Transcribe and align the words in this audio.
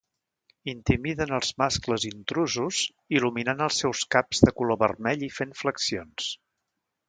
Intimiden 0.71 1.33
als 1.37 1.51
mascles 1.63 2.07
intrusos 2.09 2.81
il·luminant 3.19 3.63
els 3.69 3.79
seus 3.85 4.03
caps 4.17 4.45
de 4.47 4.57
color 4.61 4.83
vermell 4.87 5.29
i 5.33 5.33
fent 5.39 5.57
"flexions". 5.65 6.35